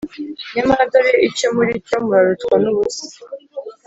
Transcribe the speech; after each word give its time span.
Nyamara 0.53 0.83
dore 0.91 1.11
icyo 1.29 1.47
muri 1.55 1.71
cyo: 1.87 1.97
murarutwa 2.05 2.55
n’ubusa; 2.63 3.05